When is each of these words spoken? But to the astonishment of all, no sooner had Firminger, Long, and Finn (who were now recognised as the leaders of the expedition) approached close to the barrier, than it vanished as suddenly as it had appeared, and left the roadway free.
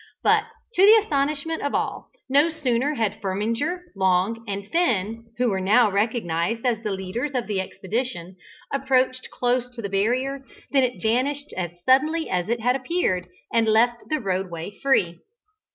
But 0.23 0.45
to 0.73 0.81
the 0.81 0.95
astonishment 1.03 1.61
of 1.61 1.75
all, 1.75 2.09
no 2.27 2.49
sooner 2.49 2.95
had 2.95 3.21
Firminger, 3.21 3.81
Long, 3.95 4.43
and 4.47 4.67
Finn 4.67 5.25
(who 5.37 5.51
were 5.51 5.59
now 5.61 5.91
recognised 5.91 6.65
as 6.65 6.81
the 6.81 6.91
leaders 6.91 7.35
of 7.35 7.45
the 7.45 7.61
expedition) 7.61 8.35
approached 8.73 9.29
close 9.29 9.69
to 9.75 9.79
the 9.83 9.89
barrier, 9.89 10.41
than 10.71 10.81
it 10.81 11.03
vanished 11.03 11.53
as 11.55 11.69
suddenly 11.85 12.27
as 12.31 12.49
it 12.49 12.61
had 12.61 12.75
appeared, 12.75 13.27
and 13.53 13.67
left 13.67 14.09
the 14.09 14.19
roadway 14.19 14.71
free. 14.81 15.19